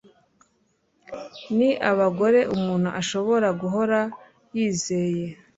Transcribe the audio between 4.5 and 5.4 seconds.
yizeye